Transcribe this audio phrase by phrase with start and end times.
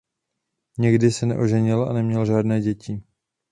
[0.77, 3.03] Nikdy se neoženil a neměl žádné děti.